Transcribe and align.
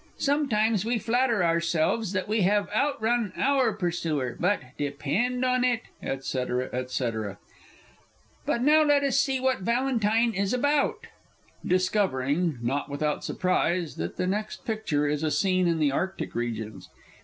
Sometimes 0.17 0.83
we 0.83 0.97
flatter 0.97 1.43
ourselves 1.43 2.11
that 2.13 2.27
we 2.27 2.41
have 2.41 2.67
outrun 2.75 3.33
our 3.37 3.71
pursuer 3.71 4.35
but, 4.39 4.59
depend 4.75 5.43
upon 5.43 5.63
it, 5.63 5.83
&c., 6.23 6.43
&c. 6.87 7.11
But 8.47 8.63
now 8.63 8.83
let 8.83 9.03
us 9.03 9.19
see 9.19 9.39
what 9.39 9.59
Valentine 9.59 10.33
is 10.33 10.55
about 10.55 11.05
(Discovering, 11.63 12.57
not 12.63 12.89
without 12.89 13.23
surprise, 13.23 13.97
that 13.97 14.17
the 14.17 14.25
next 14.25 14.65
picture 14.65 15.05
is 15.05 15.21
a 15.21 15.29
Scene 15.29 15.67
in 15.67 15.77
the 15.77 15.91
Arctic 15.91 16.33
Regions). 16.33 16.89